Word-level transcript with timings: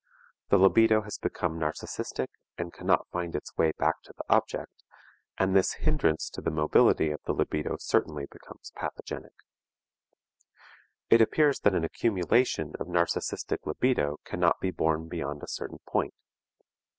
The 0.49 0.57
libido 0.57 1.03
has 1.03 1.19
become 1.19 1.59
narcistic 1.59 2.25
and 2.57 2.73
cannot 2.73 3.05
find 3.11 3.35
its 3.35 3.55
way 3.55 3.71
back 3.77 4.01
to 4.05 4.13
the 4.17 4.23
object, 4.33 4.71
and 5.37 5.55
this 5.55 5.73
hindrance 5.73 6.27
to 6.31 6.41
the 6.41 6.49
mobility 6.49 7.11
of 7.11 7.21
the 7.27 7.33
libido 7.33 7.75
certainly 7.77 8.25
becomes 8.31 8.71
pathogenic. 8.75 9.33
It 11.11 11.21
appears 11.21 11.59
that 11.59 11.75
an 11.75 11.83
accumulation 11.83 12.73
of 12.79 12.87
narcistic 12.87 13.63
libido 13.67 14.17
cannot 14.25 14.59
be 14.59 14.71
borne 14.71 15.07
beyond 15.07 15.43
a 15.43 15.47
certain 15.47 15.77
point. 15.87 16.15